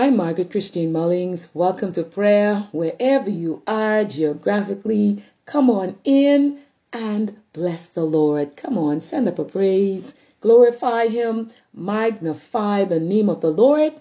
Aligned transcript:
I'm 0.00 0.16
Margaret 0.16 0.52
Christine 0.52 0.92
Mullings. 0.92 1.52
Welcome 1.52 1.90
to 1.94 2.04
prayer 2.04 2.68
wherever 2.70 3.28
you 3.28 3.64
are 3.66 4.04
geographically. 4.04 5.24
Come 5.44 5.68
on 5.70 5.98
in 6.04 6.60
and 6.92 7.36
bless 7.52 7.88
the 7.88 8.04
Lord. 8.04 8.56
Come 8.56 8.78
on, 8.78 9.00
send 9.00 9.26
up 9.26 9.40
a 9.40 9.44
praise. 9.44 10.16
Glorify 10.40 11.08
him. 11.08 11.50
Magnify 11.74 12.84
the 12.84 13.00
name 13.00 13.28
of 13.28 13.40
the 13.40 13.50
Lord, 13.50 13.92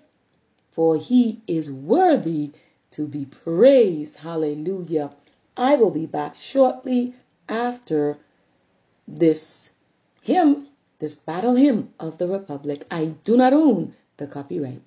for 0.69 0.97
he 0.97 1.41
is 1.47 1.71
worthy 1.71 2.51
to 2.91 3.07
be 3.07 3.25
praised. 3.25 4.19
Hallelujah. 4.19 5.09
I 5.57 5.77
will 5.77 5.89
be 5.89 6.05
back 6.05 6.35
shortly 6.35 7.15
after 7.49 8.19
this 9.07 9.73
hymn, 10.21 10.67
this 10.99 11.15
battle 11.15 11.55
hymn 11.55 11.89
of 11.99 12.19
the 12.19 12.27
Republic. 12.27 12.85
I 12.91 13.05
do 13.23 13.35
not 13.35 13.53
own 13.53 13.95
the 14.17 14.27
copyright. 14.27 14.83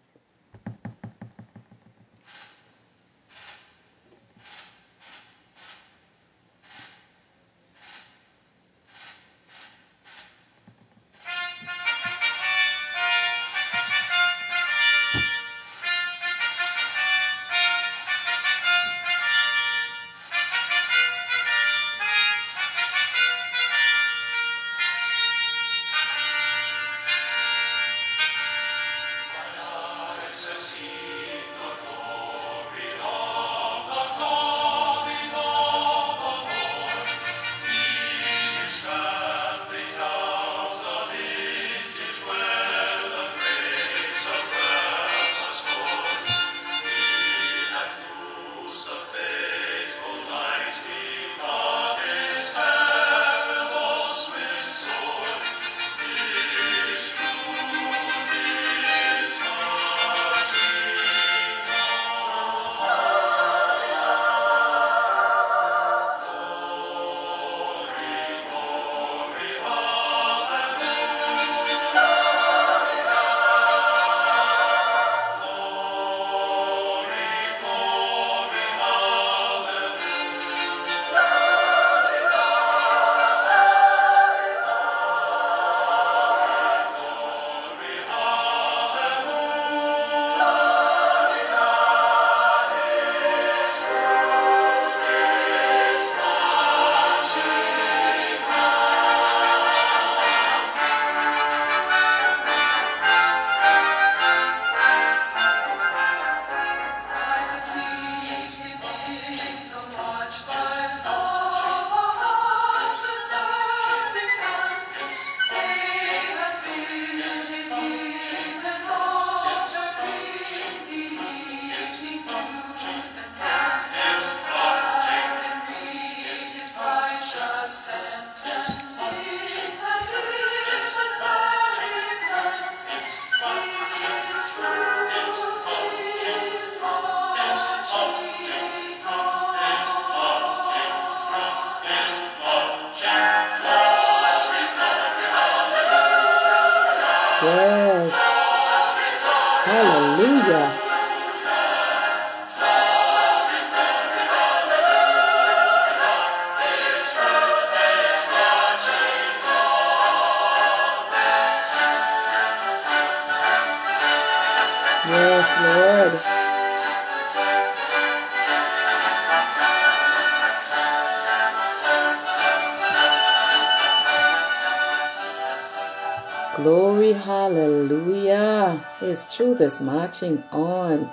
Hallelujah. 177.40 178.84
His 179.00 179.26
truth 179.34 179.62
is 179.62 179.80
marching 179.80 180.44
on. 180.52 181.10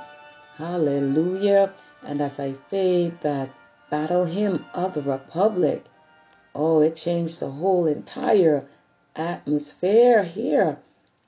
Hallelujah. 0.58 1.72
And 2.04 2.20
as 2.20 2.38
I 2.38 2.52
fade 2.70 3.22
that 3.22 3.50
battle 3.90 4.26
hymn 4.26 4.66
of 4.74 4.94
the 4.94 5.02
Republic, 5.02 5.86
oh, 6.54 6.82
it 6.82 6.98
changed 6.98 7.40
the 7.40 7.50
whole 7.50 7.88
entire 7.88 8.66
atmosphere 9.16 10.22
here. 10.22 10.78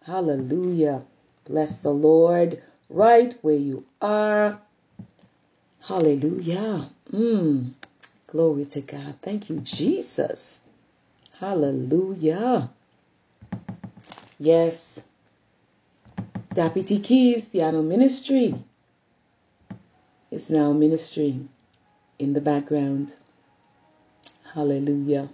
Hallelujah. 0.05 1.03
Bless 1.45 1.81
the 1.81 1.91
Lord 1.91 2.61
right 2.89 3.33
where 3.41 3.55
you 3.55 3.85
are. 4.01 4.59
Hallelujah. 5.79 6.89
Mm. 7.13 7.71
Glory 8.27 8.65
to 8.65 8.81
God. 8.81 9.15
Thank 9.21 9.49
you, 9.49 9.59
Jesus. 9.61 10.61
Hallelujah. 11.39 12.69
Yes. 14.39 15.01
Deputy 16.53 16.99
Keys 16.99 17.45
Piano 17.47 17.81
Ministry 17.81 18.55
is 20.31 20.49
now 20.49 20.71
ministering 20.71 21.49
in 22.17 22.31
the 22.31 22.39
background. 22.39 23.13
Hallelujah. 24.53 25.27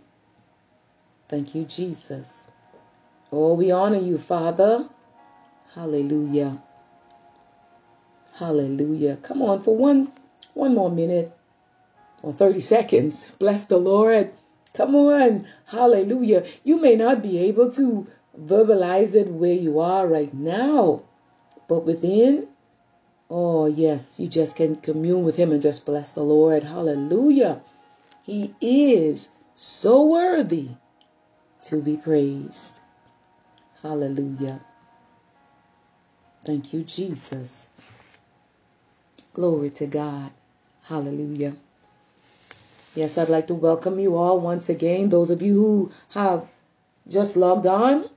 Thank 1.30 1.54
you, 1.54 1.66
Jesus. 1.66 2.48
Oh, 3.32 3.54
we 3.54 3.72
honor 3.72 4.00
you, 4.00 4.18
Father. 4.18 4.90
Hallelujah. 5.76 6.62
Hallelujah. 8.34 9.18
Come 9.18 9.44
on 9.44 9.62
for 9.62 9.78
one 9.78 10.12
one 10.54 10.74
more 10.74 10.92
minute 10.92 11.32
or 12.24 12.34
30 12.34 12.60
seconds. 12.60 13.30
Bless 13.38 13.66
the 13.66 13.78
Lord. 13.78 14.32
Come 14.74 14.96
on. 14.96 15.46
Hallelujah. 15.68 16.46
You 16.64 16.82
may 16.82 16.96
not 16.96 17.22
be 17.22 17.38
able 17.40 17.72
to 17.74 18.08
verbalize 18.40 19.16
it 19.16 19.28
where 19.28 19.54
you 19.54 19.80
are 19.80 20.08
right 20.08 20.34
now, 20.34 21.02
but 21.68 21.86
within, 21.86 22.48
oh, 23.30 23.66
yes, 23.66 24.20
you 24.20 24.28
just 24.28 24.56
can 24.56 24.76
commune 24.76 25.24
with 25.24 25.38
Him 25.38 25.52
and 25.52 25.62
just 25.62 25.86
bless 25.86 26.12
the 26.12 26.24
Lord. 26.24 26.64
Hallelujah. 26.64 27.62
He 28.24 28.54
is 28.62 29.30
so 29.56 30.06
worthy 30.08 30.70
to 31.64 31.82
be 31.82 31.98
praised. 31.98 32.80
Hallelujah. 33.82 34.62
Thank 36.44 36.74
you, 36.74 36.84
Jesus. 36.84 37.70
Glory 39.34 39.70
to 39.72 39.88
God. 39.88 40.32
Hallelujah. 40.84 41.56
Yes, 42.96 43.18
I'd 43.18 43.30
like 43.30 43.48
to 43.48 43.54
welcome 43.54 44.00
you 44.00 44.16
all 44.16 44.40
once 44.40 44.70
again. 44.70 45.10
Those 45.10 45.30
of 45.30 45.42
you 45.42 45.54
who 45.54 45.92
have 46.10 46.50
just 47.08 47.36
logged 47.36 47.68
on, 47.68 48.10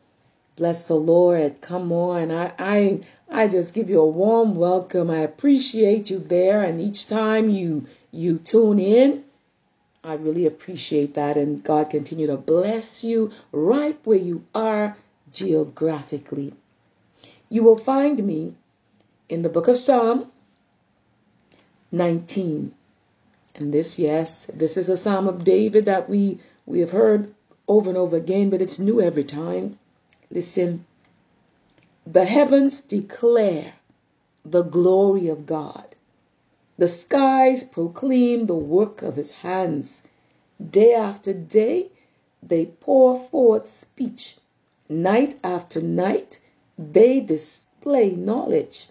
bless 0.58 0.84
the 0.84 0.94
Lord. 0.94 1.60
Come 1.60 1.92
on. 1.92 2.30
I, 2.32 2.52
I 2.58 3.00
I 3.30 3.48
just 3.48 3.74
give 3.74 3.88
you 3.88 4.00
a 4.00 4.06
warm 4.06 4.56
welcome. 4.56 5.08
I 5.08 5.18
appreciate 5.18 6.10
you 6.10 6.18
there, 6.18 6.62
and 6.62 6.80
each 6.80 7.08
time 7.08 7.48
you 7.48 7.86
you 8.10 8.38
tune 8.38 8.80
in, 8.80 9.24
I 10.02 10.14
really 10.14 10.46
appreciate 10.46 11.14
that. 11.14 11.36
And 11.36 11.62
God 11.62 11.90
continue 11.90 12.26
to 12.26 12.36
bless 12.36 13.04
you 13.04 13.30
right 13.52 13.98
where 14.04 14.18
you 14.18 14.44
are 14.54 14.96
geographically. 15.32 16.52
You 17.48 17.62
will 17.62 17.78
find 17.78 18.22
me 18.24 18.54
in 19.28 19.42
the 19.42 19.48
book 19.48 19.68
of 19.68 19.78
Psalm 19.78 20.30
19. 21.92 22.74
And 23.54 23.74
this, 23.74 23.98
yes, 23.98 24.46
this 24.46 24.76
is 24.76 24.88
a 24.88 24.96
Psalm 24.96 25.28
of 25.28 25.44
David 25.44 25.84
that 25.86 26.08
we, 26.08 26.40
we 26.66 26.80
have 26.80 26.90
heard 26.90 27.34
over 27.66 27.90
and 27.90 27.98
over 27.98 28.16
again, 28.16 28.50
but 28.50 28.62
it's 28.62 28.78
new 28.78 29.00
every 29.00 29.24
time. 29.24 29.78
Listen. 30.30 30.84
The 32.06 32.26
heavens 32.26 32.82
declare 32.82 33.74
the 34.44 34.62
glory 34.62 35.28
of 35.28 35.46
God. 35.46 35.96
The 36.76 36.88
skies 36.88 37.64
proclaim 37.64 38.46
the 38.46 38.54
work 38.54 39.02
of 39.02 39.16
his 39.16 39.30
hands. 39.30 40.08
Day 40.60 40.94
after 40.94 41.32
day, 41.32 41.90
they 42.42 42.66
pour 42.66 43.18
forth 43.18 43.66
speech. 43.66 44.36
Night 44.88 45.38
after 45.42 45.80
night, 45.80 46.40
they 46.78 47.20
display 47.20 48.10
knowledge. 48.10 48.88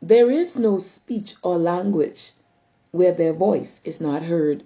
There 0.00 0.30
is 0.30 0.56
no 0.56 0.78
speech 0.78 1.34
or 1.42 1.58
language 1.58 2.32
where 2.92 3.12
their 3.12 3.32
voice 3.32 3.80
is 3.84 4.00
not 4.00 4.22
heard. 4.22 4.62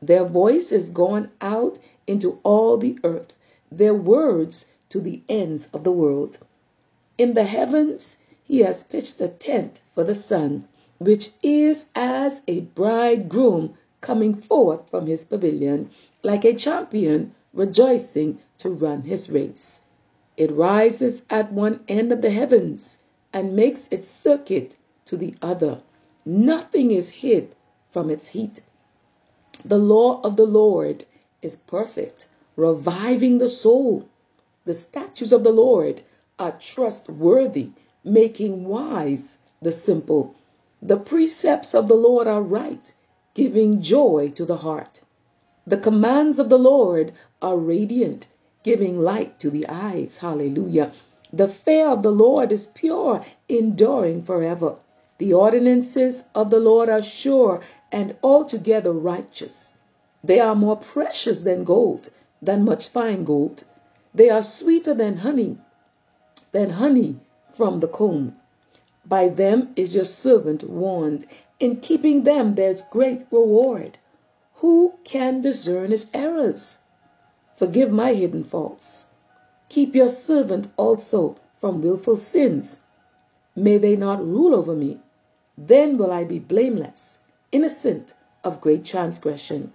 Their 0.00 0.24
voice 0.24 0.72
is 0.72 0.88
gone 0.90 1.30
out 1.40 1.78
into 2.06 2.40
all 2.42 2.78
the 2.78 2.98
earth, 3.04 3.34
their 3.70 3.94
words 3.94 4.72
to 4.92 5.00
the 5.00 5.22
ends 5.26 5.70
of 5.72 5.84
the 5.84 5.90
world. 5.90 6.38
In 7.16 7.32
the 7.32 7.44
heavens 7.44 8.18
he 8.44 8.58
has 8.58 8.84
pitched 8.84 9.18
a 9.22 9.28
tent 9.28 9.80
for 9.94 10.04
the 10.04 10.14
sun, 10.14 10.68
which 10.98 11.30
is 11.42 11.86
as 11.94 12.42
a 12.46 12.60
bridegroom 12.60 13.72
coming 14.02 14.34
forth 14.34 14.90
from 14.90 15.06
his 15.06 15.24
pavilion, 15.24 15.88
like 16.22 16.44
a 16.44 16.52
champion 16.52 17.34
rejoicing 17.54 18.38
to 18.58 18.68
run 18.68 19.00
his 19.04 19.30
race. 19.30 19.86
It 20.36 20.52
rises 20.52 21.22
at 21.30 21.54
one 21.54 21.80
end 21.88 22.12
of 22.12 22.20
the 22.20 22.28
heavens 22.28 23.02
and 23.32 23.56
makes 23.56 23.88
its 23.88 24.08
circuit 24.08 24.76
to 25.06 25.16
the 25.16 25.34
other. 25.40 25.80
Nothing 26.26 26.90
is 26.90 27.08
hid 27.24 27.54
from 27.88 28.10
its 28.10 28.28
heat. 28.28 28.60
The 29.64 29.78
law 29.78 30.20
of 30.20 30.36
the 30.36 30.44
Lord 30.46 31.06
is 31.40 31.56
perfect, 31.56 32.26
reviving 32.56 33.38
the 33.38 33.48
soul. 33.48 34.06
The 34.64 34.74
statutes 34.74 35.32
of 35.32 35.42
the 35.42 35.50
Lord 35.52 36.02
are 36.38 36.52
trustworthy, 36.52 37.70
making 38.04 38.64
wise 38.64 39.38
the 39.60 39.72
simple. 39.72 40.36
The 40.80 40.98
precepts 40.98 41.74
of 41.74 41.88
the 41.88 41.96
Lord 41.96 42.28
are 42.28 42.42
right, 42.42 42.92
giving 43.34 43.82
joy 43.82 44.30
to 44.36 44.44
the 44.44 44.58
heart. 44.58 45.00
The 45.66 45.78
commands 45.78 46.38
of 46.38 46.48
the 46.48 46.60
Lord 46.60 47.12
are 47.40 47.56
radiant, 47.56 48.28
giving 48.62 49.00
light 49.00 49.40
to 49.40 49.50
the 49.50 49.66
eyes. 49.68 50.18
Hallelujah. 50.18 50.92
The 51.32 51.48
fear 51.48 51.88
of 51.88 52.04
the 52.04 52.12
Lord 52.12 52.52
is 52.52 52.66
pure, 52.66 53.24
enduring 53.48 54.22
forever. 54.22 54.76
The 55.18 55.34
ordinances 55.34 56.24
of 56.36 56.50
the 56.50 56.60
Lord 56.60 56.88
are 56.88 57.02
sure 57.02 57.62
and 57.90 58.14
altogether 58.22 58.92
righteous. 58.92 59.72
They 60.22 60.38
are 60.38 60.54
more 60.54 60.76
precious 60.76 61.42
than 61.42 61.64
gold, 61.64 62.10
than 62.40 62.64
much 62.64 62.88
fine 62.88 63.24
gold. 63.24 63.64
They 64.14 64.28
are 64.28 64.42
sweeter 64.42 64.92
than 64.92 65.18
honey, 65.18 65.56
than 66.52 66.70
honey 66.70 67.18
from 67.50 67.80
the 67.80 67.88
comb. 67.88 68.36
By 69.06 69.28
them 69.28 69.72
is 69.74 69.94
your 69.94 70.04
servant 70.04 70.62
warned. 70.64 71.26
In 71.58 71.76
keeping 71.76 72.24
them 72.24 72.54
there's 72.54 72.82
great 72.82 73.26
reward. 73.30 73.96
Who 74.56 74.94
can 75.04 75.40
discern 75.40 75.92
his 75.92 76.10
errors? 76.12 76.80
Forgive 77.56 77.90
my 77.90 78.12
hidden 78.12 78.44
faults. 78.44 79.06
Keep 79.70 79.94
your 79.94 80.10
servant 80.10 80.68
also 80.76 81.36
from 81.56 81.80
wilful 81.80 82.18
sins. 82.18 82.80
May 83.56 83.78
they 83.78 83.96
not 83.96 84.22
rule 84.22 84.54
over 84.54 84.74
me. 84.74 85.00
Then 85.56 85.96
will 85.96 86.12
I 86.12 86.24
be 86.24 86.38
blameless, 86.38 87.24
innocent 87.50 88.12
of 88.44 88.60
great 88.60 88.84
transgression. 88.84 89.72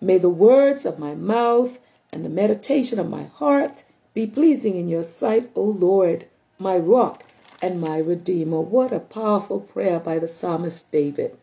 May 0.00 0.16
the 0.16 0.30
words 0.30 0.86
of 0.86 0.98
my 0.98 1.14
mouth 1.14 1.78
and 2.14 2.24
the 2.24 2.28
meditation 2.28 3.00
of 3.00 3.10
my 3.10 3.24
heart 3.24 3.82
be 4.14 4.24
pleasing 4.24 4.76
in 4.76 4.88
your 4.88 5.02
sight, 5.02 5.50
O 5.56 5.64
Lord, 5.64 6.24
my 6.60 6.78
rock 6.78 7.24
and 7.60 7.80
my 7.80 7.98
redeemer. 7.98 8.60
What 8.60 8.92
a 8.92 9.00
powerful 9.00 9.60
prayer 9.60 9.98
by 9.98 10.20
the 10.20 10.28
psalmist 10.28 10.92
David. 10.92 11.36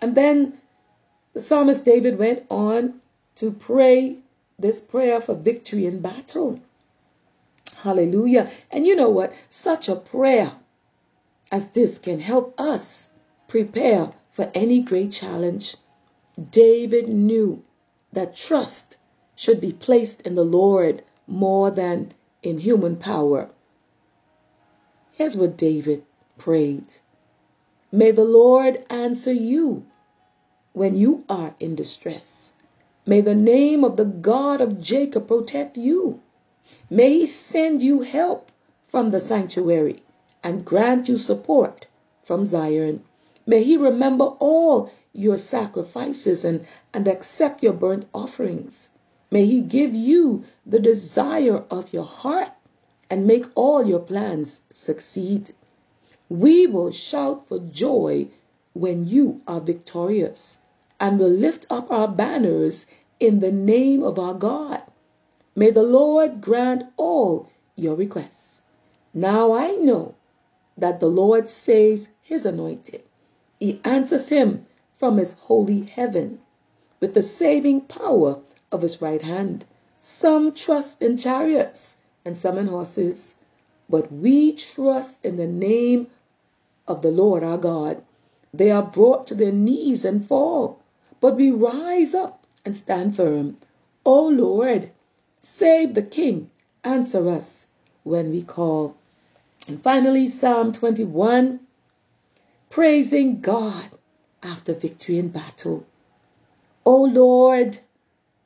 And 0.00 0.14
then 0.14 0.54
the 1.34 1.40
psalmist 1.40 1.84
David 1.84 2.18
went 2.18 2.46
on 2.48 3.02
to 3.34 3.50
pray 3.50 4.16
this 4.58 4.80
prayer 4.80 5.20
for 5.20 5.34
victory 5.34 5.84
in 5.84 6.00
battle. 6.00 6.60
Hallelujah. 7.82 8.50
And 8.70 8.86
you 8.86 8.96
know 8.96 9.10
what? 9.10 9.34
Such 9.50 9.86
a 9.86 9.96
prayer 9.96 10.52
as 11.52 11.72
this 11.72 11.98
can 11.98 12.20
help 12.20 12.58
us 12.58 13.10
prepare 13.48 14.12
for 14.32 14.50
any 14.54 14.80
great 14.80 15.12
challenge. 15.12 15.76
David 16.50 17.06
knew 17.06 17.62
that 18.14 18.34
trust 18.34 18.96
should 19.36 19.60
be 19.60 19.72
placed 19.72 20.22
in 20.22 20.34
the 20.34 20.44
Lord 20.44 21.04
more 21.26 21.70
than 21.70 22.10
in 22.42 22.58
human 22.58 22.96
power. 22.96 23.50
Here's 25.12 25.36
what 25.36 25.56
David 25.56 26.04
prayed 26.38 26.84
May 27.92 28.10
the 28.10 28.24
Lord 28.24 28.84
answer 28.90 29.32
you 29.32 29.84
when 30.72 30.94
you 30.96 31.24
are 31.28 31.54
in 31.60 31.74
distress. 31.74 32.56
May 33.06 33.20
the 33.20 33.34
name 33.34 33.84
of 33.84 33.96
the 33.96 34.04
God 34.04 34.60
of 34.60 34.80
Jacob 34.80 35.28
protect 35.28 35.76
you. 35.76 36.20
May 36.90 37.20
he 37.20 37.26
send 37.26 37.82
you 37.82 38.00
help 38.00 38.50
from 38.88 39.10
the 39.10 39.20
sanctuary 39.20 40.02
and 40.42 40.64
grant 40.64 41.08
you 41.08 41.18
support 41.18 41.86
from 42.24 42.44
Zion. 42.46 43.04
May 43.46 43.62
he 43.62 43.76
remember 43.76 44.24
all 44.24 44.90
your 45.12 45.38
sacrifices 45.38 46.44
and, 46.44 46.66
and 46.92 47.06
accept 47.06 47.62
your 47.62 47.72
burnt 47.72 48.06
offerings. 48.12 48.90
May 49.28 49.44
he 49.46 49.60
give 49.60 49.92
you 49.92 50.44
the 50.64 50.78
desire 50.78 51.64
of 51.68 51.92
your 51.92 52.04
heart 52.04 52.52
and 53.10 53.26
make 53.26 53.46
all 53.56 53.84
your 53.84 53.98
plans 53.98 54.66
succeed. 54.70 55.52
We 56.28 56.66
will 56.66 56.92
shout 56.92 57.48
for 57.48 57.58
joy 57.58 58.28
when 58.72 59.08
you 59.08 59.40
are 59.48 59.60
victorious 59.60 60.60
and 61.00 61.18
will 61.18 61.30
lift 61.30 61.66
up 61.70 61.90
our 61.90 62.08
banners 62.08 62.86
in 63.18 63.40
the 63.40 63.50
name 63.50 64.02
of 64.02 64.18
our 64.18 64.34
God. 64.34 64.82
May 65.56 65.70
the 65.70 65.82
Lord 65.82 66.40
grant 66.40 66.84
all 66.96 67.48
your 67.74 67.96
requests. 67.96 68.62
Now 69.12 69.52
I 69.52 69.72
know 69.72 70.14
that 70.76 71.00
the 71.00 71.08
Lord 71.08 71.50
saves 71.50 72.10
his 72.22 72.46
anointed. 72.46 73.02
He 73.58 73.80
answers 73.82 74.28
him 74.28 74.66
from 74.92 75.16
his 75.16 75.32
holy 75.38 75.80
heaven 75.82 76.40
with 77.00 77.14
the 77.14 77.22
saving 77.22 77.82
power 77.82 78.38
of 78.72 78.82
his 78.82 79.00
right 79.00 79.22
hand. 79.22 79.64
Some 80.00 80.52
trust 80.52 81.02
in 81.02 81.16
chariots 81.16 81.98
and 82.24 82.36
some 82.36 82.58
in 82.58 82.66
horses, 82.66 83.36
but 83.88 84.12
we 84.12 84.52
trust 84.52 85.24
in 85.24 85.36
the 85.36 85.46
name 85.46 86.08
of 86.88 87.02
the 87.02 87.10
Lord 87.10 87.42
our 87.42 87.58
God. 87.58 88.02
They 88.52 88.70
are 88.70 88.82
brought 88.82 89.26
to 89.28 89.34
their 89.34 89.52
knees 89.52 90.04
and 90.04 90.26
fall, 90.26 90.78
but 91.20 91.36
we 91.36 91.50
rise 91.50 92.14
up 92.14 92.46
and 92.64 92.76
stand 92.76 93.16
firm. 93.16 93.56
O 94.04 94.28
Lord, 94.28 94.90
save 95.40 95.94
the 95.94 96.02
King, 96.02 96.50
answer 96.84 97.28
us 97.28 97.66
when 98.04 98.30
we 98.30 98.42
call. 98.42 98.96
And 99.68 99.82
finally, 99.82 100.28
Psalm 100.28 100.72
21, 100.72 101.60
praising 102.70 103.40
God 103.40 103.90
after 104.42 104.72
victory 104.72 105.18
in 105.18 105.28
battle. 105.28 105.84
O 106.84 107.02
Lord, 107.02 107.78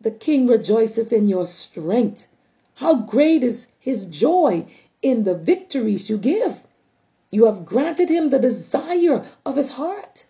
the 0.03 0.11
King 0.11 0.47
rejoices 0.47 1.13
in 1.13 1.29
your 1.29 1.47
strength. 1.47 2.35
How 2.77 2.95
great 2.95 3.45
is 3.45 3.67
his 3.79 4.07
joy 4.07 4.65
in 5.03 5.25
the 5.25 5.35
victories 5.35 6.09
you 6.09 6.17
give. 6.17 6.63
You 7.31 7.45
have 7.45 7.67
granted 7.67 8.09
him 8.09 8.31
the 8.31 8.39
desire 8.39 9.23
of 9.45 9.57
his 9.57 9.73
heart 9.73 10.25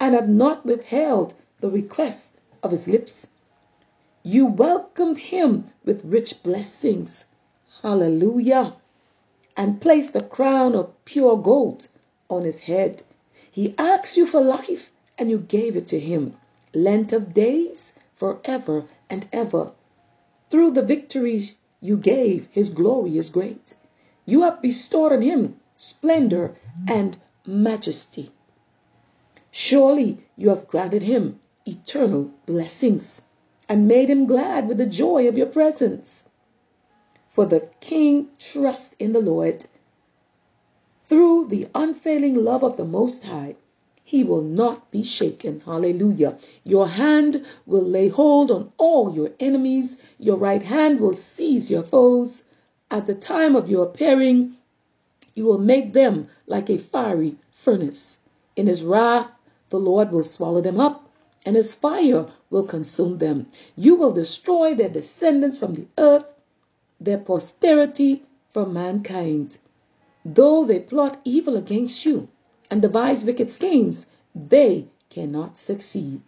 and 0.00 0.16
have 0.16 0.28
not 0.28 0.66
withheld 0.66 1.34
the 1.60 1.70
request 1.70 2.40
of 2.64 2.72
his 2.72 2.88
lips. 2.88 3.28
You 4.24 4.46
welcomed 4.46 5.18
him 5.18 5.70
with 5.84 6.04
rich 6.04 6.42
blessings. 6.42 7.26
Hallelujah. 7.80 8.74
And 9.56 9.80
placed 9.80 10.16
a 10.16 10.20
crown 10.20 10.74
of 10.74 10.92
pure 11.04 11.36
gold 11.36 11.86
on 12.28 12.42
his 12.42 12.60
head. 12.60 13.04
He 13.52 13.74
asked 13.78 14.16
you 14.16 14.26
for 14.26 14.40
life 14.40 14.90
and 15.16 15.30
you 15.30 15.38
gave 15.38 15.76
it 15.76 15.86
to 15.88 16.00
him. 16.00 16.36
Length 16.74 17.12
of 17.12 17.34
days 17.34 18.00
forever 18.16 18.84
and 19.12 19.28
ever. 19.32 19.70
Through 20.50 20.72
the 20.72 20.82
victories 20.82 21.56
you 21.80 21.96
gave, 21.96 22.48
his 22.50 22.70
glory 22.70 23.16
is 23.16 23.30
great. 23.30 23.74
You 24.26 24.42
have 24.42 24.60
bestowed 24.60 25.12
on 25.12 25.22
him 25.22 25.60
splendor, 25.82 26.54
and 26.86 27.16
majesty. 27.44 28.30
Surely 29.50 30.18
you 30.36 30.48
have 30.48 30.68
granted 30.68 31.02
him 31.02 31.40
eternal 31.66 32.30
blessings 32.46 33.28
and 33.68 33.88
made 33.88 34.08
him 34.08 34.26
glad 34.26 34.68
with 34.68 34.78
the 34.78 34.86
joy 34.86 35.26
of 35.26 35.36
your 35.36 35.48
presence. 35.48 36.28
For 37.30 37.46
the 37.46 37.68
king 37.80 38.28
trusts 38.38 38.94
in 39.00 39.12
the 39.12 39.20
Lord. 39.20 39.66
Through 41.00 41.46
the 41.46 41.66
unfailing 41.74 42.34
love 42.34 42.62
of 42.62 42.76
the 42.76 42.84
Most 42.84 43.24
High, 43.24 43.56
he 44.12 44.22
will 44.22 44.42
not 44.42 44.90
be 44.90 45.02
shaken. 45.02 45.62
Hallelujah. 45.64 46.36
Your 46.64 46.86
hand 46.86 47.42
will 47.64 47.80
lay 47.82 48.08
hold 48.08 48.50
on 48.50 48.70
all 48.76 49.14
your 49.14 49.30
enemies. 49.40 50.02
Your 50.18 50.36
right 50.36 50.62
hand 50.62 51.00
will 51.00 51.14
seize 51.14 51.70
your 51.70 51.82
foes. 51.82 52.44
At 52.90 53.06
the 53.06 53.14
time 53.14 53.56
of 53.56 53.70
your 53.70 53.86
appearing, 53.86 54.58
you 55.34 55.44
will 55.44 55.56
make 55.56 55.94
them 55.94 56.28
like 56.46 56.68
a 56.68 56.76
fiery 56.76 57.36
furnace. 57.50 58.18
In 58.54 58.66
his 58.66 58.84
wrath, 58.84 59.32
the 59.70 59.80
Lord 59.80 60.12
will 60.12 60.24
swallow 60.24 60.60
them 60.60 60.78
up, 60.78 61.08
and 61.46 61.56
his 61.56 61.72
fire 61.72 62.26
will 62.50 62.64
consume 62.64 63.16
them. 63.16 63.46
You 63.76 63.94
will 63.94 64.12
destroy 64.12 64.74
their 64.74 64.90
descendants 64.90 65.56
from 65.56 65.72
the 65.72 65.86
earth, 65.96 66.34
their 67.00 67.16
posterity 67.16 68.24
from 68.50 68.74
mankind. 68.74 69.56
Though 70.22 70.66
they 70.66 70.80
plot 70.80 71.18
evil 71.24 71.56
against 71.56 72.04
you 72.04 72.28
and 72.72 72.80
devise 72.80 73.22
wicked 73.22 73.50
schemes, 73.50 74.06
they 74.34 74.86
cannot 75.10 75.58
succeed. 75.58 76.22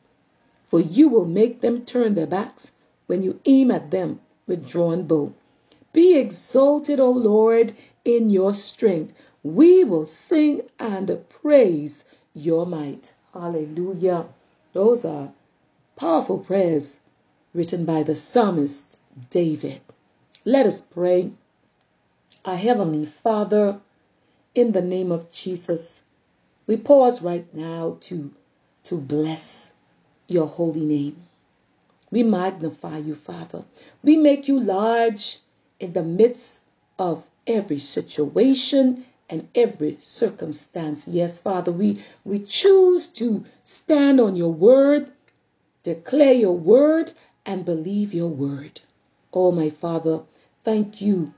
For 0.67 0.79
you 0.79 1.09
will 1.09 1.25
make 1.25 1.63
them 1.63 1.87
turn 1.87 2.17
their 2.17 2.27
backs 2.27 2.81
when 3.07 3.23
you 3.23 3.41
aim 3.47 3.71
at 3.71 3.91
them 3.91 4.21
with 4.47 4.69
drawn 4.69 5.05
bow. 5.05 5.33
Be 5.95 6.19
exalted, 6.19 7.01
O 7.01 7.11
Lord, 7.11 7.73
in 8.05 8.29
your 8.29 8.53
strength. 8.53 9.15
We 9.43 9.85
will 9.85 10.05
sing 10.05 10.61
and 10.79 11.27
praise 11.31 12.05
your 12.35 12.67
might. 12.67 13.15
Hallelujah. 13.33 14.27
Those 14.75 15.07
are 15.07 15.33
powerful 15.97 16.41
prayers 16.41 17.01
written 17.55 17.87
by 17.87 18.03
the 18.03 18.15
psalmist 18.15 18.99
David. 19.31 19.81
Let 20.45 20.67
us 20.67 20.83
pray. 20.83 21.31
Our 22.45 22.57
Heavenly 22.57 23.07
Father, 23.07 23.81
in 24.55 24.73
the 24.73 24.83
name 24.83 25.11
of 25.11 25.33
Jesus, 25.33 26.05
we 26.67 26.77
pause 26.77 27.23
right 27.23 27.53
now 27.55 27.99
to, 28.03 28.33
to 28.85 28.97
bless 28.97 29.75
your 30.29 30.47
holy 30.47 30.85
name. 30.85 31.17
We 32.11 32.23
magnify 32.23 32.99
you, 32.99 33.15
Father. 33.15 33.65
We 34.03 34.17
make 34.17 34.49
you 34.49 34.61
large 34.61 35.39
in 35.81 35.93
the 35.93 36.03
midst 36.03 36.65
of 36.99 37.27
every 37.47 37.79
situation 37.79 39.05
and 39.29 39.49
every 39.55 39.97
circumstance. 40.01 41.09
Yes, 41.09 41.41
Father, 41.41 41.73
we, 41.73 42.03
we 42.25 42.39
choose 42.39 43.09
to 43.09 43.45
stand 43.65 44.21
on 44.21 44.37
your 44.37 44.53
word, 44.53 45.11
declare 45.83 46.35
your 46.35 46.57
word, 46.57 47.13
and 47.45 47.65
believe 47.65 48.15
your 48.15 48.31
word. 48.31 48.81
Oh, 49.33 49.53
my 49.53 49.71
Father, 49.71 50.21
thank 50.63 51.01
you 51.01 51.35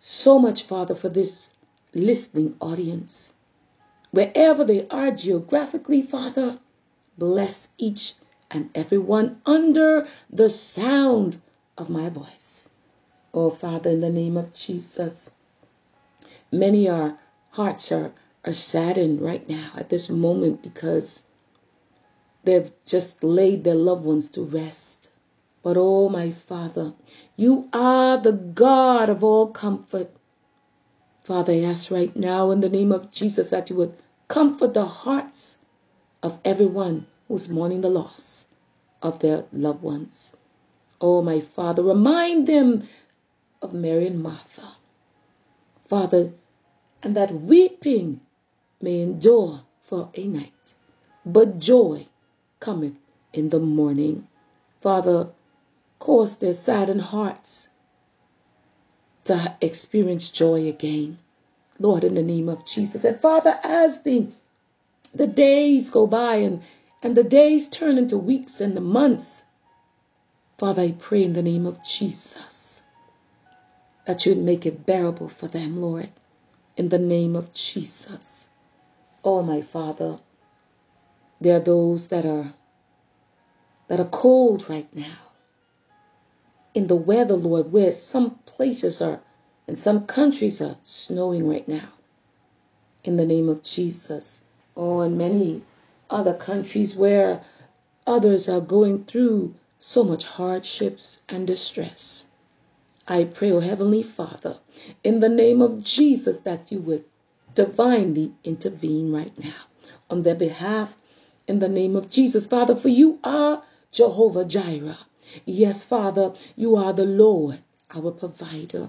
so 0.00 0.38
much, 0.38 0.62
Father, 0.62 0.94
for 0.94 1.08
this 1.08 1.52
listening 1.94 2.56
audience. 2.60 3.34
Wherever 4.10 4.64
they 4.64 4.86
are 4.88 5.10
geographically, 5.10 6.02
Father, 6.02 6.58
bless 7.16 7.70
each 7.78 8.14
and 8.50 8.70
everyone 8.74 9.40
under 9.44 10.08
the 10.30 10.48
sound 10.48 11.38
of 11.76 11.90
my 11.90 12.08
voice. 12.08 12.68
Oh, 13.34 13.50
Father, 13.50 13.90
in 13.90 14.00
the 14.00 14.10
name 14.10 14.36
of 14.36 14.54
Jesus, 14.54 15.30
Many 16.52 16.88
are 16.88 17.18
hearts 17.50 17.92
are, 17.92 18.14
are 18.42 18.54
saddened 18.54 19.20
right 19.20 19.46
now 19.46 19.72
at 19.76 19.90
this 19.90 20.08
moment 20.08 20.62
because 20.62 21.24
they've 22.42 22.72
just 22.86 23.22
laid 23.22 23.64
their 23.64 23.74
loved 23.74 24.06
ones 24.06 24.30
to 24.30 24.42
rest. 24.42 25.10
But 25.62 25.76
oh, 25.76 26.08
my 26.08 26.30
Father, 26.30 26.94
you 27.36 27.68
are 27.74 28.16
the 28.16 28.32
God 28.32 29.10
of 29.10 29.22
all 29.22 29.48
comfort. 29.48 30.10
Father, 31.28 31.52
I 31.52 31.64
ask 31.64 31.90
right 31.90 32.16
now 32.16 32.52
in 32.52 32.60
the 32.60 32.70
name 32.70 32.90
of 32.90 33.10
Jesus 33.10 33.50
that 33.50 33.68
you 33.68 33.76
would 33.76 33.92
comfort 34.28 34.72
the 34.72 34.86
hearts 34.86 35.58
of 36.22 36.40
everyone 36.42 37.04
who's 37.28 37.50
mourning 37.50 37.82
the 37.82 37.90
loss 37.90 38.46
of 39.02 39.18
their 39.18 39.44
loved 39.52 39.82
ones. 39.82 40.34
Oh, 41.02 41.20
my 41.20 41.40
Father, 41.40 41.82
remind 41.82 42.46
them 42.46 42.88
of 43.60 43.74
Mary 43.74 44.06
and 44.06 44.22
Martha. 44.22 44.76
Father, 45.86 46.32
and 47.02 47.14
that 47.14 47.30
weeping 47.30 48.22
may 48.80 49.02
endure 49.02 49.60
for 49.82 50.08
a 50.14 50.24
night, 50.24 50.74
but 51.26 51.58
joy 51.58 52.06
cometh 52.58 52.96
in 53.34 53.50
the 53.50 53.60
morning. 53.60 54.26
Father, 54.80 55.28
cause 55.98 56.38
their 56.38 56.54
saddened 56.54 57.02
hearts 57.02 57.68
to 59.28 59.56
experience 59.60 60.28
joy 60.30 60.68
again. 60.68 61.18
Lord, 61.78 62.04
in 62.04 62.14
the 62.14 62.22
name 62.22 62.48
of 62.48 62.66
Jesus. 62.66 63.04
And 63.04 63.18
Father, 63.18 63.58
as 63.62 64.02
the, 64.02 64.26
the 65.14 65.26
days 65.26 65.90
go 65.90 66.06
by 66.06 66.36
and, 66.36 66.62
and 67.02 67.16
the 67.16 67.24
days 67.24 67.68
turn 67.68 67.96
into 67.96 68.18
weeks 68.18 68.60
and 68.60 68.76
the 68.76 68.80
months, 68.80 69.44
Father, 70.58 70.82
I 70.82 70.94
pray 70.98 71.22
in 71.22 71.32
the 71.34 71.42
name 71.42 71.66
of 71.66 71.86
Jesus 71.86 72.82
that 74.06 74.26
you'd 74.26 74.38
make 74.38 74.66
it 74.66 74.84
bearable 74.84 75.28
for 75.28 75.46
them, 75.46 75.80
Lord 75.80 76.10
in 76.78 76.88
the 76.88 76.98
name 76.98 77.34
of 77.34 77.52
Jesus. 77.52 78.48
Oh, 79.24 79.42
my 79.42 79.60
Father, 79.62 80.20
there 81.40 81.56
are 81.56 81.60
those 81.60 82.08
that 82.08 82.24
are 82.24 82.54
that 83.88 83.98
are 83.98 84.04
cold 84.04 84.70
right 84.70 84.88
now. 84.94 85.27
In 86.78 86.86
the 86.86 86.94
weather, 86.94 87.34
Lord, 87.34 87.72
where 87.72 87.90
some 87.90 88.38
places 88.46 89.02
are 89.02 89.18
and 89.66 89.76
some 89.76 90.06
countries 90.06 90.62
are 90.62 90.76
snowing 90.84 91.48
right 91.48 91.66
now. 91.66 91.88
In 93.02 93.16
the 93.16 93.26
name 93.26 93.48
of 93.48 93.64
Jesus. 93.64 94.44
Oh, 94.76 95.00
and 95.00 95.18
many 95.18 95.62
other 96.08 96.34
countries 96.34 96.94
where 96.94 97.42
others 98.06 98.48
are 98.48 98.60
going 98.60 99.06
through 99.06 99.56
so 99.80 100.04
much 100.04 100.24
hardships 100.24 101.20
and 101.28 101.48
distress. 101.48 102.30
I 103.08 103.24
pray, 103.24 103.50
oh 103.50 103.58
Heavenly 103.58 104.04
Father, 104.04 104.58
in 105.02 105.18
the 105.18 105.28
name 105.28 105.60
of 105.60 105.82
Jesus, 105.82 106.38
that 106.42 106.70
you 106.70 106.78
would 106.82 107.04
divinely 107.56 108.34
intervene 108.44 109.10
right 109.10 109.36
now 109.36 109.62
on 110.08 110.22
their 110.22 110.36
behalf 110.36 110.96
in 111.48 111.58
the 111.58 111.68
name 111.68 111.96
of 111.96 112.08
Jesus. 112.08 112.46
Father, 112.46 112.76
for 112.76 112.88
you 112.88 113.18
are 113.24 113.64
Jehovah 113.90 114.44
Jireh. 114.44 115.07
Yes, 115.44 115.84
Father, 115.84 116.32
you 116.56 116.76
are 116.76 116.92
the 116.92 117.04
Lord, 117.04 117.58
our 117.94 118.10
provider. 118.10 118.88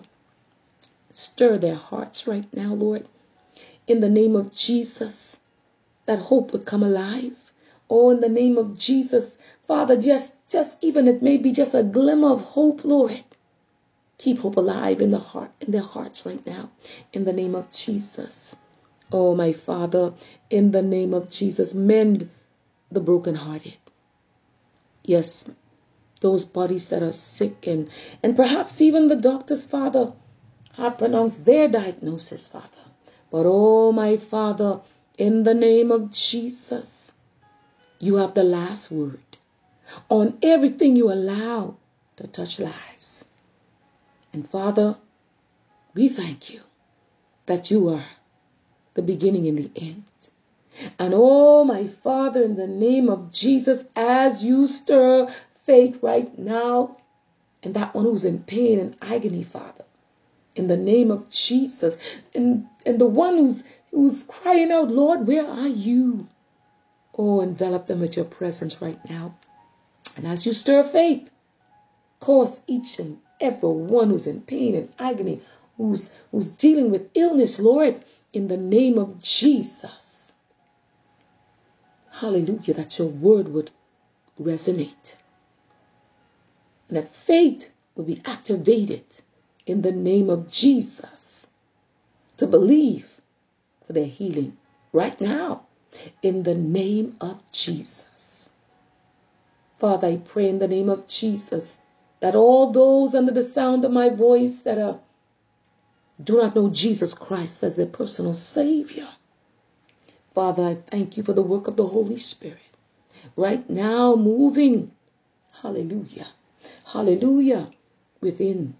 Stir 1.11 1.57
their 1.57 1.75
hearts 1.75 2.27
right 2.27 2.45
now, 2.53 2.73
Lord, 2.73 3.07
in 3.87 4.01
the 4.01 4.09
name 4.09 4.35
of 4.35 4.53
Jesus, 4.53 5.39
that 6.05 6.19
hope 6.19 6.53
would 6.53 6.65
come 6.65 6.83
alive. 6.83 7.35
Oh, 7.89 8.11
in 8.11 8.19
the 8.19 8.29
name 8.29 8.57
of 8.57 8.77
Jesus, 8.77 9.37
Father, 9.67 9.97
just, 9.97 10.35
just 10.47 10.83
even 10.83 11.07
it 11.07 11.21
may 11.21 11.37
be 11.37 11.51
just 11.51 11.73
a 11.73 11.83
glimmer 11.83 12.31
of 12.31 12.41
hope, 12.41 12.85
Lord. 12.85 13.23
Keep 14.19 14.39
hope 14.39 14.57
alive 14.57 15.01
in 15.01 15.11
the 15.11 15.19
heart 15.19 15.51
in 15.61 15.71
their 15.71 15.81
hearts 15.81 16.25
right 16.25 16.45
now. 16.45 16.69
In 17.13 17.23
the 17.23 17.33
name 17.33 17.55
of 17.55 17.71
Jesus. 17.71 18.55
Oh 19.11 19.33
my 19.33 19.53
Father, 19.53 20.13
in 20.49 20.71
the 20.71 20.81
name 20.81 21.13
of 21.13 21.29
Jesus, 21.29 21.73
mend 21.73 22.29
the 22.91 22.99
brokenhearted. 22.99 23.77
Yes, 25.03 25.55
those 26.19 26.45
bodies 26.45 26.89
that 26.89 27.03
are 27.03 27.13
sick 27.13 27.67
and, 27.67 27.89
and 28.23 28.35
perhaps 28.35 28.81
even 28.81 29.07
the 29.07 29.15
doctors, 29.15 29.65
Father, 29.65 30.13
have 30.73 30.97
pronounced 30.97 31.45
their 31.45 31.67
diagnosis, 31.67 32.47
Father. 32.47 32.65
But 33.31 33.45
oh 33.45 33.91
my 33.91 34.17
Father, 34.17 34.81
in 35.17 35.43
the 35.43 35.53
name 35.53 35.91
of 35.91 36.11
Jesus, 36.11 37.13
you 37.99 38.15
have 38.15 38.33
the 38.33 38.43
last 38.43 38.89
word 38.91 39.19
on 40.09 40.37
everything 40.41 40.95
you 40.95 41.11
allow 41.11 41.75
to 42.17 42.27
touch 42.27 42.59
lives. 42.59 43.25
And 44.33 44.47
Father, 44.47 44.97
we 45.93 46.09
thank 46.09 46.53
you 46.53 46.61
that 47.45 47.71
you 47.71 47.89
are 47.89 48.05
the 48.93 49.01
beginning 49.01 49.47
and 49.47 49.57
the 49.57 49.71
end. 49.75 50.03
And 50.97 51.13
oh, 51.15 51.65
my 51.65 51.87
Father, 51.87 52.43
in 52.43 52.55
the 52.55 52.67
name 52.67 53.09
of 53.09 53.31
Jesus, 53.31 53.85
as 53.95 54.43
you 54.43 54.67
stir 54.67 55.27
faith 55.69 56.01
right 56.01 56.35
now, 56.39 56.97
and 57.61 57.75
that 57.75 57.93
one 57.93 58.03
who's 58.03 58.25
in 58.25 58.39
pain 58.39 58.79
and 58.79 58.97
agony, 59.03 59.43
Father, 59.43 59.85
in 60.55 60.67
the 60.67 60.75
name 60.75 61.11
of 61.11 61.29
Jesus, 61.29 61.99
and, 62.33 62.65
and 62.87 62.97
the 62.99 63.05
one 63.05 63.35
who's 63.35 63.63
who's 63.91 64.23
crying 64.23 64.71
out, 64.71 64.89
Lord, 64.89 65.27
where 65.27 65.45
are 65.45 65.67
you? 65.67 66.27
Oh, 67.15 67.41
envelop 67.41 67.85
them 67.85 67.99
with 67.99 68.15
your 68.15 68.25
presence 68.25 68.81
right 68.81 68.97
now. 69.07 69.35
And 70.17 70.25
as 70.25 70.43
you 70.43 70.53
stir 70.53 70.81
faith, 70.81 71.29
cause 72.19 72.61
each 72.65 72.97
and 72.97 73.19
every 73.39 73.69
one 73.69 74.09
who's 74.09 74.25
in 74.25 74.41
pain 74.41 74.73
and 74.73 74.89
agony, 74.97 75.39
who's 75.77 76.11
who's 76.31 76.49
dealing 76.49 76.89
with 76.89 77.11
illness, 77.13 77.59
Lord, 77.59 78.03
in 78.33 78.47
the 78.47 78.57
name 78.57 78.97
of 78.97 79.21
Jesus. 79.21 80.33
Hallelujah, 82.11 82.73
that 82.73 82.97
your 82.97 83.09
word 83.09 83.49
would 83.49 83.69
resonate. 84.41 85.13
And 86.89 86.97
that 86.97 87.15
faith 87.15 87.71
will 87.95 88.03
be 88.03 88.21
activated 88.25 89.05
in 89.65 89.81
the 89.83 89.91
name 89.91 90.29
of 90.29 90.51
Jesus 90.51 91.51
to 92.37 92.47
believe 92.47 93.21
for 93.85 93.93
their 93.93 94.05
healing 94.05 94.57
right 94.91 95.19
now 95.21 95.67
in 96.21 96.43
the 96.43 96.55
name 96.55 97.15
of 97.21 97.39
Jesus. 97.51 98.49
Father, 99.77 100.07
I 100.07 100.17
pray 100.17 100.49
in 100.49 100.59
the 100.59 100.67
name 100.67 100.89
of 100.89 101.07
Jesus 101.07 101.77
that 102.19 102.35
all 102.35 102.71
those 102.71 103.15
under 103.15 103.31
the 103.31 103.43
sound 103.43 103.85
of 103.85 103.91
my 103.91 104.09
voice 104.09 104.63
that 104.63 104.77
are 104.77 104.99
do 106.21 106.37
not 106.37 106.55
know 106.55 106.69
Jesus 106.69 107.13
Christ 107.13 107.63
as 107.63 107.77
their 107.77 107.85
personal 107.85 108.33
Savior. 108.33 109.07
Father, 110.35 110.63
I 110.67 110.75
thank 110.75 111.15
you 111.15 111.23
for 111.23 111.33
the 111.33 111.41
work 111.41 111.67
of 111.67 111.77
the 111.77 111.87
Holy 111.87 112.17
Spirit 112.17 112.57
right 113.35 113.69
now 113.69 114.15
moving, 114.15 114.91
hallelujah, 115.61 116.27
hallelujah, 116.91 117.69
within 118.21 118.75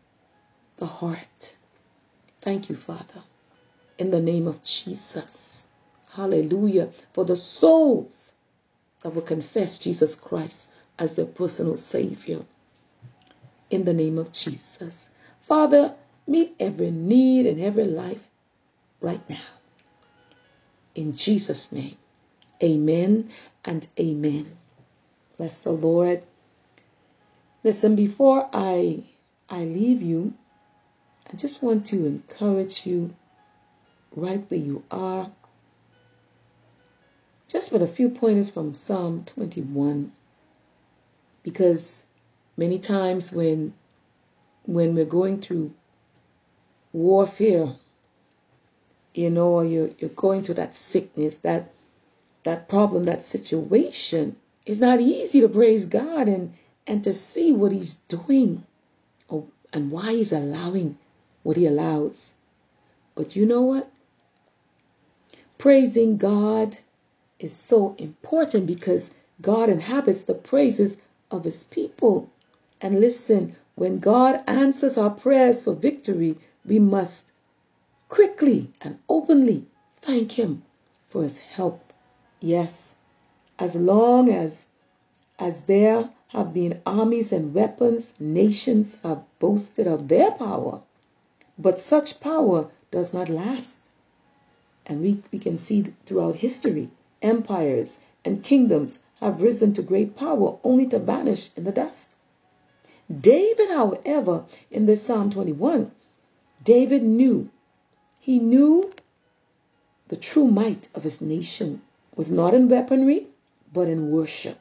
the 0.78 0.86
heart. 0.86 1.56
Thank 2.42 2.70
you, 2.70 2.75
Father, 2.75 3.24
in 3.98 4.12
the 4.12 4.22
name 4.22 4.48
of 4.48 4.63
Jesus. 4.63 5.68
Hallelujah. 6.12 6.89
For 7.13 7.25
the 7.25 7.36
souls 7.36 8.34
that 9.01 9.13
will 9.13 9.22
confess 9.22 9.80
Jesus 9.80 10.16
Christ 10.16 10.70
as 10.98 11.16
their 11.16 11.25
personal 11.25 11.78
Savior. 11.78 12.42
In 13.70 13.86
the 13.86 13.94
name 13.94 14.18
of 14.18 14.32
Jesus. 14.32 15.10
Father, 15.42 15.94
meet 16.25 16.56
every 16.60 16.92
need 16.92 17.46
in 17.46 17.60
every 17.60 17.86
life 17.86 18.28
right 19.01 19.28
now. 19.30 19.38
In 20.96 21.16
Jesus' 21.16 21.72
name. 21.72 21.98
Amen 22.63 23.30
and 23.63 23.88
amen. 24.00 24.58
Bless 25.38 25.63
the 25.63 25.72
Lord. 25.72 26.24
Listen, 27.63 27.96
before 27.96 28.50
I 28.54 29.04
I 29.50 29.66
leave 29.66 30.01
you, 30.01 30.34
I 31.32 31.36
just 31.36 31.62
want 31.62 31.86
to 31.88 32.06
encourage 32.06 32.86
you 32.86 33.13
right 34.16 34.44
where 34.50 34.60
you 34.60 34.84
are. 34.89 35.30
Just 37.48 37.72
with 37.72 37.82
a 37.82 37.88
few 37.88 38.10
pointers 38.10 38.50
from 38.50 38.75
Psalm 38.75 39.24
21 39.25 40.12
because 41.44 42.06
many 42.58 42.80
times 42.80 43.34
when 43.34 43.74
when 44.66 44.96
we're 44.96 45.06
going 45.06 45.42
through 45.42 45.74
warfare 46.94 47.70
you 49.13 49.30
know 49.30 49.62
you're, 49.62 49.89
you're 49.98 50.10
going 50.12 50.44
through 50.44 50.56
that 50.56 50.75
sickness 50.75 51.39
that 51.39 51.72
that 52.44 52.68
problem 52.70 53.06
that 53.06 53.24
situation 53.24 54.36
it's 54.66 54.80
not 54.80 55.00
easy 55.00 55.42
to 55.42 55.50
praise 55.50 55.86
God 55.86 56.28
and 56.28 56.54
and 56.89 57.05
to 57.05 57.13
see 57.13 57.53
what 57.53 57.72
he's 57.72 57.96
doing 58.10 58.65
or, 59.29 59.46
and 59.72 59.91
why 59.91 60.12
he's 60.12 60.34
allowing 60.34 60.98
what 61.43 61.55
he 61.55 61.65
allows 61.65 62.36
but 63.15 63.36
you 63.36 63.46
know 63.46 63.62
what 63.62 63.89
praising 65.58 66.17
God 66.17 66.77
is 67.39 67.53
so 67.53 67.96
important 67.98 68.65
because 68.65 69.17
God 69.41 69.69
inhabits 69.69 70.24
the 70.24 70.34
praises 70.34 71.01
of 71.31 71.46
his 71.46 71.63
people. 71.65 72.29
And 72.81 73.00
listen, 73.00 73.55
when 73.75 74.00
God 74.00 74.41
answers 74.48 74.98
our 74.98 75.10
prayers 75.10 75.63
for 75.63 75.74
victory, 75.74 76.38
we 76.65 76.79
must 76.79 77.31
quickly 78.10 78.69
and 78.81 79.00
openly 79.08 79.65
thank 80.01 80.34
him 80.34 80.63
for 81.10 81.24
his 81.24 81.41
help. 81.41 81.93
Yes, 82.41 82.96
as 83.58 83.75
long 83.75 84.30
as 84.30 84.67
as 85.38 85.65
there 85.65 86.10
have 86.30 86.54
been 86.54 86.80
armies 86.86 87.32
and 87.32 87.54
weapons, 87.54 88.13
nations 88.20 88.98
have 89.04 89.24
boasted 89.39 89.88
of 89.88 90.08
their 90.08 90.32
power. 90.32 90.82
But 91.58 91.82
such 91.82 92.20
power 92.20 92.70
does 92.92 93.13
not 93.13 93.30
last. 93.30 93.89
And 94.86 95.02
we, 95.02 95.24
we 95.32 95.39
can 95.39 95.58
see 95.58 95.94
throughout 96.06 96.38
history 96.38 96.89
empires, 97.22 98.00
and 98.24 98.44
kingdoms 98.44 99.04
have 99.20 99.42
risen 99.42 99.74
to 99.74 99.82
great 99.82 100.15
power 100.15 100.58
only 100.63 100.86
to 100.88 101.00
vanish 101.00 101.50
in 101.56 101.63
the 101.63 101.72
dust. 101.72 102.15
David, 103.10 103.70
however, 103.70 104.46
in 104.70 104.86
this 104.86 105.02
Psalm 105.02 105.32
21, 105.32 105.92
David 106.63 107.04
knew, 107.04 107.50
he 108.20 108.38
knew 108.39 108.92
the 110.10 110.15
true 110.15 110.48
might 110.48 110.88
of 110.94 111.04
his 111.04 111.22
nation 111.22 111.82
was 112.15 112.32
not 112.32 112.54
in 112.54 112.70
weaponry, 112.70 113.28
but 113.74 113.88
in 113.88 114.12
worship. 114.12 114.60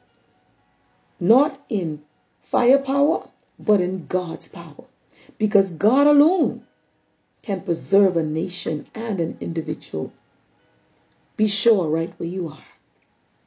Not 1.19 1.59
in 1.69 2.03
firepower, 2.43 3.27
but 3.59 3.81
in 3.81 4.07
God's 4.07 4.47
power. 4.47 4.85
Because 5.37 5.71
God 5.71 6.07
alone 6.07 6.65
can 7.41 7.61
preserve 7.61 8.17
a 8.17 8.23
nation 8.23 8.87
and 8.95 9.19
an 9.19 9.37
individual 9.39 10.11
be 11.39 11.47
sure 11.47 11.87
right 11.87 12.13
where 12.17 12.27
you 12.27 12.49
are, 12.49 12.65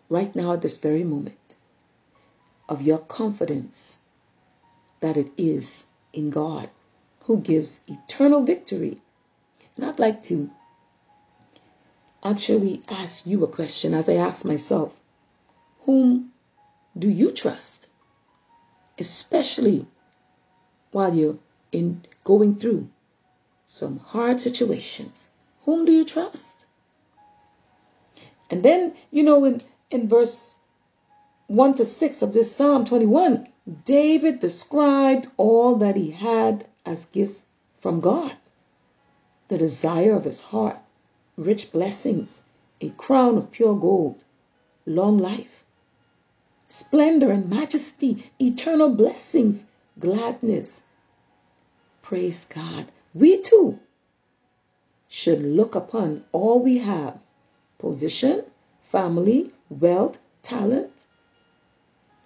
right 0.09 0.35
now 0.35 0.55
at 0.55 0.63
this 0.63 0.79
very 0.79 1.05
moment, 1.05 1.57
of 2.71 2.81
your 2.81 2.97
confidence 2.97 3.99
that 5.01 5.19
it 5.19 5.31
is 5.37 5.89
in 6.15 6.31
God 6.31 6.71
who 7.25 7.37
gives 7.37 7.85
eternal 7.87 8.45
victory. 8.45 9.03
And 9.77 9.85
I'd 9.85 9.99
like 9.99 10.23
to 10.23 10.51
actually 12.25 12.81
ask 12.89 13.27
you 13.27 13.45
a 13.45 13.47
question 13.49 13.93
as 13.93 14.09
I 14.09 14.15
ask 14.15 14.47
myself 14.47 14.99
Whom 15.81 16.32
do 16.99 17.09
you 17.09 17.33
trust? 17.33 17.89
Especially 18.99 19.87
while 20.91 21.15
you're 21.15 21.39
in 21.71 22.05
going 22.25 22.57
through 22.57 22.89
some 23.67 23.99
hard 23.99 24.41
situations. 24.41 25.29
Whom 25.61 25.85
do 25.85 25.93
you 25.93 26.05
trust? 26.05 26.67
And 28.51 28.63
then, 28.63 28.95
you 29.11 29.23
know, 29.23 29.45
in, 29.45 29.63
in 29.91 30.09
verse 30.09 30.59
1 31.47 31.75
to 31.75 31.85
6 31.85 32.23
of 32.23 32.33
this 32.33 32.55
Psalm 32.55 32.85
21, 32.85 33.49
David 33.85 34.41
described 34.41 35.29
all 35.37 35.77
that 35.77 35.97
he 35.97 36.11
had 36.11 36.69
as 36.85 37.07
gifts 37.07 37.47
from 37.81 38.01
God 38.01 38.37
the 39.49 39.59
desire 39.59 40.15
of 40.15 40.25
his 40.25 40.41
heart, 40.41 40.79
rich 41.37 41.73
blessings, 41.73 42.45
a 42.81 42.89
crown 42.91 43.37
of 43.37 43.51
pure 43.51 43.75
gold, 43.75 44.25
long 44.87 45.19
life, 45.19 45.62
splendor 46.73 47.31
and 47.31 47.51
majesty, 47.51 48.31
eternal 48.41 48.89
blessings, 48.89 49.67
gladness. 50.01 50.85
Praise 52.01 52.47
God. 52.47 52.91
We 53.13 53.43
too 53.43 53.79
should 55.07 55.43
look 55.43 55.75
upon 55.75 56.25
all 56.33 56.61
we 56.61 56.79
have 56.79 57.19
position, 57.77 58.43
family, 58.81 59.53
wealth, 59.69 60.19
talent 60.43 60.91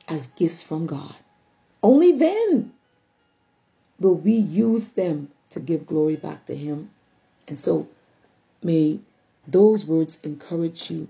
as 0.06 0.28
gifts 0.28 0.62
from 0.62 0.86
God. 0.86 1.16
Only 1.82 2.12
then 2.12 2.72
will 3.98 4.14
we 4.14 4.34
use 4.34 4.90
them 4.90 5.32
to 5.50 5.58
give 5.58 5.88
glory 5.88 6.14
back 6.14 6.46
to 6.46 6.54
Him. 6.54 6.90
And 7.48 7.58
so 7.58 7.88
may 8.62 9.00
those 9.48 9.84
words 9.84 10.20
encourage 10.22 10.88
you 10.88 11.08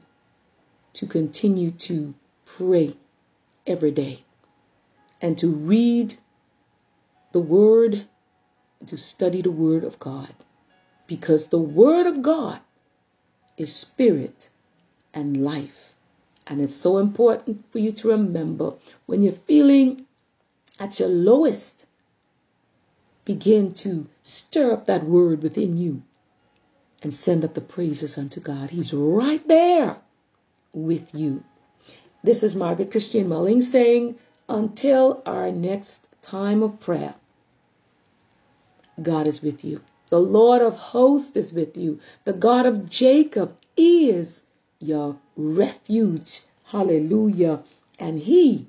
to 0.95 1.07
continue 1.07 1.73
to 1.73 2.15
pray 2.47 2.97
every 3.67 3.91
day 3.91 4.25
and 5.21 5.37
to 5.39 5.49
read 5.49 6.15
the 7.33 7.41
Word, 7.41 8.07
to 8.87 8.97
study 8.97 9.43
the 9.43 9.51
Word 9.51 9.85
of 9.85 9.99
God. 9.99 10.33
Because 11.07 11.49
the 11.49 11.59
Word 11.59 12.07
of 12.07 12.23
God 12.23 12.61
is 13.57 13.75
spirit 13.75 14.49
and 15.15 15.43
life. 15.43 15.93
And 16.47 16.61
it's 16.61 16.77
so 16.77 16.99
important 16.99 17.65
for 17.73 17.79
you 17.79 17.93
to 17.93 18.09
remember 18.09 18.75
when 19.07 19.23
you're 19.23 19.33
feeling 19.33 20.07
at 20.79 21.01
your 21.01 21.09
lowest, 21.09 21.87
begin 23.25 23.73
to 23.75 24.07
stir 24.23 24.73
up 24.73 24.87
that 24.87 25.05
word 25.05 25.43
within 25.43 25.77
you 25.77 26.03
and 27.03 27.13
send 27.13 27.45
up 27.45 27.55
the 27.55 27.61
praises 27.61 28.19
unto 28.19 28.41
God. 28.41 28.71
He's 28.71 28.93
right 28.95 29.47
there 29.49 29.97
with 30.73 31.15
you. 31.15 31.43
This 32.27 32.43
is 32.43 32.57
Margaret 32.57 32.91
Christian 32.91 33.29
Mulling 33.29 33.61
saying, 33.61 34.17
until 34.49 35.23
our 35.25 35.53
next 35.53 36.09
time 36.23 36.65
of 36.65 36.81
prayer, 36.81 37.15
God 39.01 39.29
is 39.29 39.43
with 39.43 39.65
you. 39.65 39.81
The 40.11 40.19
Lord 40.19 40.61
of 40.61 40.75
hosts 40.75 41.37
is 41.37 41.53
with 41.53 41.77
you. 41.77 42.01
The 42.25 42.33
God 42.33 42.67
of 42.67 42.91
Jacob 42.91 43.57
is 43.77 44.43
your 44.81 45.17
refuge. 45.37 46.41
Hallelujah. 46.65 47.63
And 47.97 48.19
he 48.19 48.67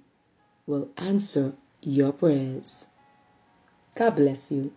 will 0.67 0.89
answer 0.95 1.53
your 1.81 2.11
prayers. 2.11 2.85
God 3.95 4.17
bless 4.17 4.51
you. 4.51 4.71